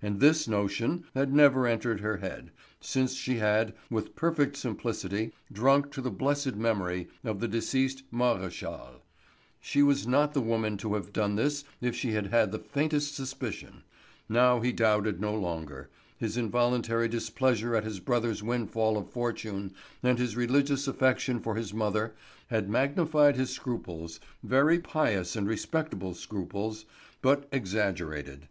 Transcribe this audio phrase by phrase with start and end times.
[0.00, 5.90] And this notion had never entered her head, since she had, with perfect simplicity, drunk
[5.92, 9.02] to the blessed memory of the deceased Maréchal.
[9.60, 13.14] She was not the woman to have done this if she had had the faintest
[13.14, 13.82] suspicion.
[14.26, 20.18] Now he doubted no longer; his involuntary displeasure at his brother's windfall of fortune and
[20.18, 22.14] his religious affection for his mother
[22.46, 26.86] had magnified his scruples—very pious and respectable scruples,
[27.20, 28.48] but exaggerated.